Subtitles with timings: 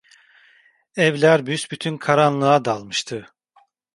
[0.95, 3.33] Evler büsbütün karanlığa dalmıştı…